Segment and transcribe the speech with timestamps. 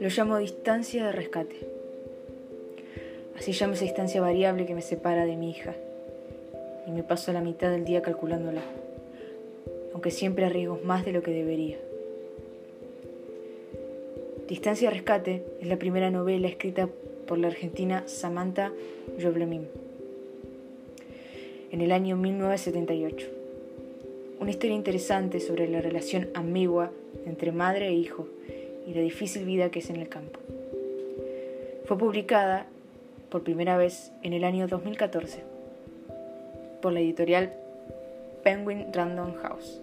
[0.00, 1.54] Lo llamo distancia de rescate.
[3.36, 5.76] Así llamo esa distancia variable que me separa de mi hija.
[6.88, 8.62] Y me paso la mitad del día calculándola,
[9.92, 11.78] aunque siempre arriesgo más de lo que debería.
[14.48, 16.88] Distancia de rescate es la primera novela escrita
[17.26, 18.72] por la argentina Samantha
[19.20, 19.66] Joblemim
[21.72, 23.26] en el año 1978.
[24.38, 26.90] Una historia interesante sobre la relación ambigua
[27.24, 28.28] entre madre e hijo
[28.86, 30.38] y la difícil vida que es en el campo.
[31.86, 32.66] Fue publicada
[33.30, 35.42] por primera vez en el año 2014
[36.82, 37.54] por la editorial
[38.44, 39.80] Penguin Random House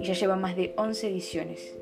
[0.00, 1.74] y ya lleva más de 11 ediciones.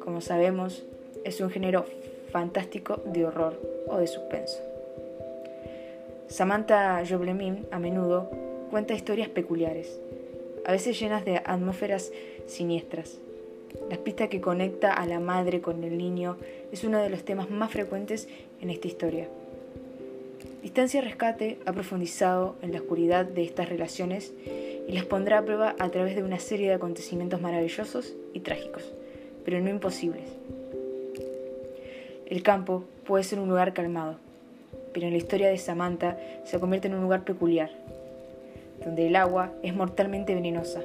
[0.00, 0.82] Como sabemos,
[1.22, 1.84] es un género
[2.32, 4.58] fantástico de horror o de suspenso.
[6.26, 10.00] Samantha Joblemim a menudo cuenta historias peculiares,
[10.66, 12.10] a veces llenas de atmósferas
[12.48, 13.20] siniestras,
[13.88, 16.38] la pista que conecta a la madre con el niño
[16.72, 18.26] es uno de los temas más frecuentes
[18.60, 19.28] en esta historia.
[20.60, 25.76] Distancia Rescate ha profundizado en la oscuridad de estas relaciones y las pondrá a prueba
[25.78, 28.92] a través de una serie de acontecimientos maravillosos y trágicos,
[29.44, 30.24] pero no imposibles.
[32.26, 34.16] El campo puede ser un lugar calmado,
[34.92, 37.70] pero en la historia de Samantha se convierte en un lugar peculiar,
[38.82, 40.80] donde el agua es mortalmente venenosa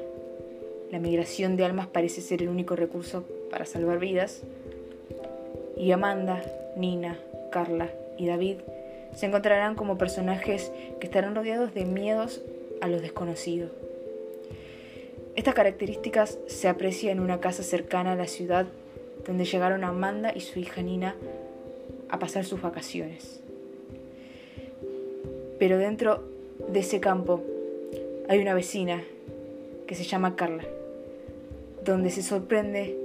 [0.91, 4.41] la migración de almas parece ser el único recurso para salvar vidas.
[5.77, 6.41] Y Amanda,
[6.75, 7.19] Nina,
[7.51, 8.57] Carla y David
[9.15, 12.41] se encontrarán como personajes que estarán rodeados de miedos
[12.81, 13.69] a lo desconocido.
[15.35, 18.65] Estas características se aprecian en una casa cercana a la ciudad
[19.27, 21.15] donde llegaron Amanda y su hija Nina
[22.09, 23.41] a pasar sus vacaciones.
[25.59, 26.23] Pero dentro
[26.67, 27.43] de ese campo
[28.29, 29.03] hay una vecina
[29.85, 30.63] que se llama Carla
[31.83, 32.97] donde se sorprende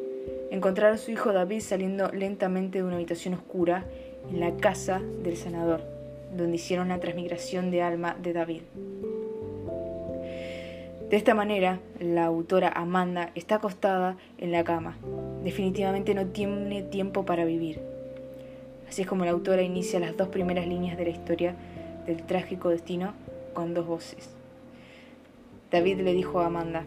[0.50, 3.86] encontrar a su hijo David saliendo lentamente de una habitación oscura
[4.30, 5.82] en la casa del senador,
[6.36, 8.62] donde hicieron la transmigración de alma de David.
[11.10, 14.96] De esta manera, la autora Amanda está acostada en la cama.
[15.44, 17.80] Definitivamente no tiene tiempo para vivir.
[18.88, 21.54] Así es como la autora inicia las dos primeras líneas de la historia
[22.06, 23.14] del trágico destino
[23.52, 24.43] con dos voces.
[25.74, 26.84] David le dijo a Amanda,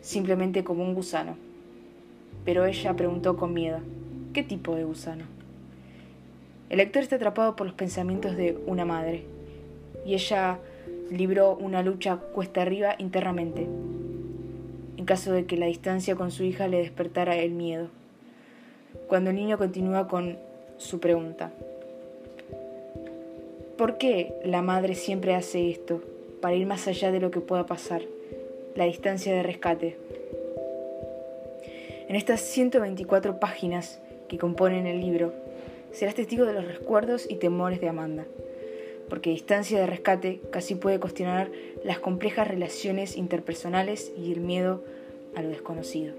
[0.00, 1.36] simplemente como un gusano.
[2.44, 3.78] Pero ella preguntó con miedo,
[4.32, 5.22] ¿qué tipo de gusano?
[6.68, 9.22] El lector está atrapado por los pensamientos de una madre,
[10.04, 10.58] y ella
[11.12, 13.68] libró una lucha cuesta arriba internamente,
[14.96, 17.86] en caso de que la distancia con su hija le despertara el miedo.
[19.06, 20.38] Cuando el niño continúa con
[20.76, 21.52] su pregunta,
[23.76, 26.02] ¿por qué la madre siempre hace esto
[26.40, 28.02] para ir más allá de lo que pueda pasar?
[28.78, 29.96] la distancia de rescate.
[32.08, 35.32] En estas 124 páginas que componen el libro,
[35.90, 38.24] serás testigo de los recuerdos y temores de Amanda,
[39.08, 41.50] porque distancia de rescate casi puede cuestionar
[41.82, 44.84] las complejas relaciones interpersonales y el miedo
[45.34, 46.14] a lo desconocido.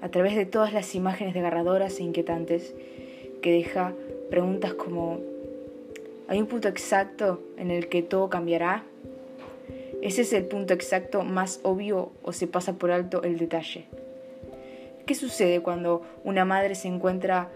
[0.00, 2.74] A través de todas las imágenes desgarradoras e inquietantes
[3.42, 3.92] que deja
[4.30, 5.20] preguntas como
[6.28, 8.84] ¿hay un punto exacto en el que todo cambiará?
[10.02, 13.86] Ese es el punto exacto más obvio o se pasa por alto el detalle.
[15.06, 17.48] ¿Qué sucede cuando una madre se encuentra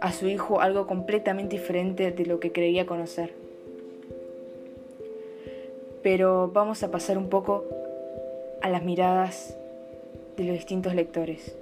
[0.00, 3.32] a su hijo algo completamente diferente de lo que creía conocer?
[6.02, 7.64] Pero vamos a pasar un poco
[8.60, 9.56] a las miradas
[10.36, 11.56] de los distintos lectores.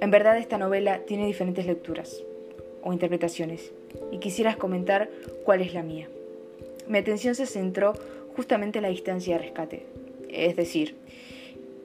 [0.00, 2.22] En verdad esta novela tiene diferentes lecturas
[2.82, 3.72] o interpretaciones
[4.12, 5.10] y quisieras comentar
[5.44, 6.08] cuál es la mía
[6.90, 7.92] mi atención se centró
[8.34, 9.86] justamente en la distancia de rescate,
[10.28, 10.96] es decir,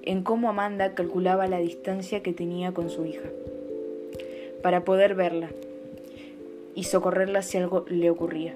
[0.01, 3.29] en cómo Amanda calculaba la distancia que tenía con su hija,
[4.63, 5.51] para poder verla
[6.73, 8.55] y socorrerla si algo le ocurría.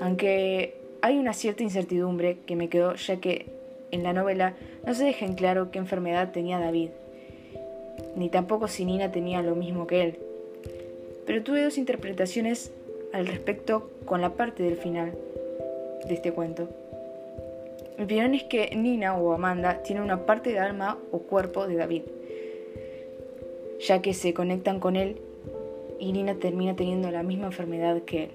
[0.00, 3.44] Aunque hay una cierta incertidumbre que me quedó ya que
[3.90, 4.54] en la novela
[4.86, 6.88] no se deja en claro qué enfermedad tenía David,
[8.16, 10.18] ni tampoco si Nina tenía lo mismo que él.
[11.26, 12.72] Pero tuve dos interpretaciones
[13.12, 15.12] al respecto con la parte del final
[16.06, 16.68] de este cuento.
[17.96, 21.76] Mi opinión es que Nina o Amanda tienen una parte de alma o cuerpo de
[21.76, 22.02] David,
[23.80, 25.20] ya que se conectan con él
[26.00, 28.30] y Nina termina teniendo la misma enfermedad que él.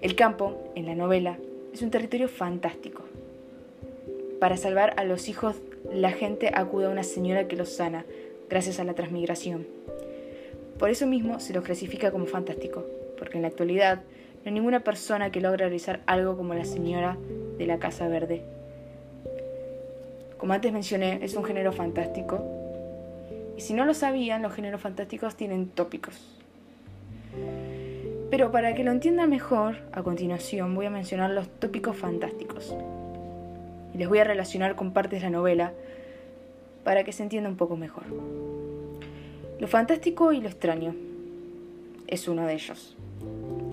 [0.00, 1.38] El campo, en la novela,
[1.74, 3.02] es un territorio fantástico.
[4.40, 5.56] Para salvar a los hijos,
[5.92, 8.06] la gente acude a una señora que los sana,
[8.48, 9.66] gracias a la transmigración.
[10.80, 12.86] Por eso mismo se los clasifica como fantástico,
[13.18, 17.18] porque en la actualidad no hay ninguna persona que logre realizar algo como la señora
[17.58, 18.42] de la Casa Verde.
[20.38, 22.42] Como antes mencioné, es un género fantástico.
[23.58, 26.40] Y si no lo sabían, los géneros fantásticos tienen tópicos.
[28.30, 32.74] Pero para que lo entiendan mejor, a continuación voy a mencionar los tópicos fantásticos.
[33.92, 35.74] Y les voy a relacionar con partes de la novela
[36.84, 38.04] para que se entienda un poco mejor.
[39.60, 40.94] Lo fantástico y lo extraño
[42.06, 42.96] es uno de ellos.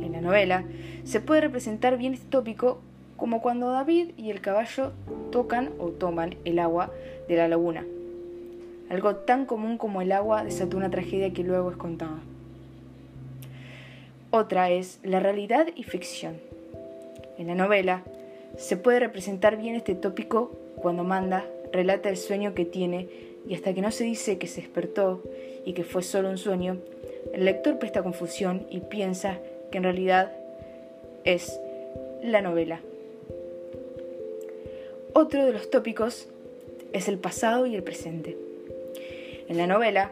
[0.01, 0.65] En la novela
[1.05, 2.79] se puede representar bien este tópico
[3.15, 4.91] como cuando David y el caballo
[5.31, 6.91] tocan o toman el agua
[7.29, 7.85] de la laguna.
[8.89, 12.19] Algo tan común como el agua desató una tragedia que luego es contada.
[14.29, 16.35] Otra es la realidad y ficción.
[17.37, 18.03] En la novela
[18.57, 23.07] se puede representar bien este tópico cuando Manda relata el sueño que tiene
[23.47, 25.21] y hasta que no se dice que se despertó
[25.65, 26.77] y que fue solo un sueño,
[27.33, 29.39] el lector presta confusión y piensa
[29.71, 30.31] que en realidad
[31.23, 31.59] es
[32.23, 32.81] la novela.
[35.13, 36.27] Otro de los tópicos
[36.94, 38.38] es el pasado y el presente.
[39.47, 40.11] En la novela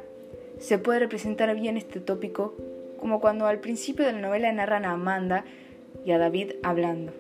[0.59, 2.53] se puede representar bien este tópico
[2.99, 5.45] como cuando al principio de la novela narran a Amanda
[6.05, 7.11] y a David hablando,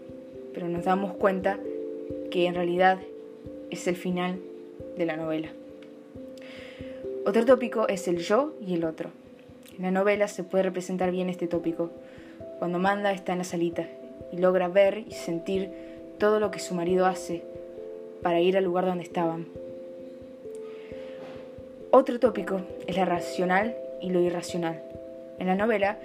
[0.53, 1.59] pero nos damos cuenta
[2.31, 2.99] que en realidad
[3.69, 4.39] es el final
[4.97, 5.49] de la novela.
[7.25, 9.09] Otro tópico es el yo y el otro.
[9.75, 11.89] En la novela se puede representar bien este tópico,
[12.59, 13.87] cuando Amanda está en la salita
[14.31, 15.71] y logra ver y sentir
[16.19, 17.43] todo lo que su marido hace
[18.21, 19.47] para ir al lugar donde estaban.
[21.89, 24.83] Otro tópico es la racional y lo irracional.
[25.39, 25.97] En la novela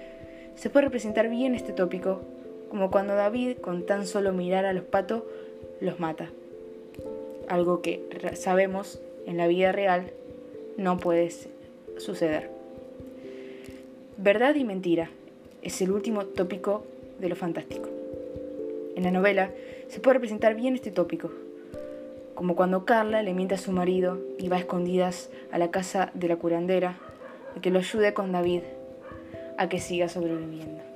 [0.55, 2.23] se puede representar bien este tópico,
[2.71, 5.25] como cuando David con tan solo mirar a los patos
[5.81, 6.31] los mata.
[7.47, 8.01] Algo que
[8.37, 10.13] sabemos en la vida real
[10.81, 11.31] no puede
[11.99, 12.51] suceder.
[14.17, 15.11] Verdad y mentira
[15.61, 16.85] es el último tópico
[17.19, 17.89] de lo fantástico.
[18.97, 19.51] En la novela
[19.89, 21.31] se puede representar bien este tópico,
[22.35, 26.11] como cuando Carla le miente a su marido y va a escondidas a la casa
[26.15, 26.99] de la curandera
[27.55, 28.63] a que lo ayude con David
[29.59, 30.90] a que siga sobreviviendo.